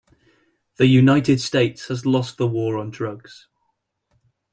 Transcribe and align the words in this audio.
The 0.77 0.87
United 0.87 1.39
States 1.39 1.85
has 1.89 2.07
lost 2.07 2.37
the 2.37 2.47
war 2.47 2.75
on 2.79 2.89
drugs. 2.89 3.47